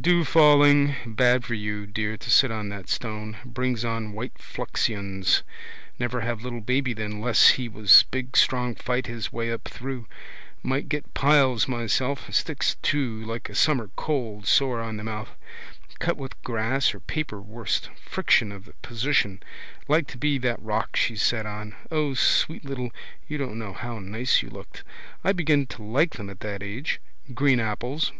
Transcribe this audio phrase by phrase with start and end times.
[0.00, 0.94] Dew falling.
[1.04, 3.36] Bad for you, dear, to sit on that stone.
[3.44, 5.42] Brings on white fluxions.
[5.98, 10.06] Never have little baby then less he was big strong fight his way up through.
[10.62, 12.32] Might get piles myself.
[12.32, 15.30] Sticks too like a summer cold, sore on the mouth.
[15.98, 17.90] Cut with grass or paper worst.
[18.08, 19.42] Friction of the position.
[19.88, 21.74] Like to be that rock she sat on.
[21.90, 22.92] O sweet little,
[23.26, 24.84] you don't know how nice you looked.
[25.24, 27.00] I begin to like them at that age.
[27.34, 28.12] Green apples.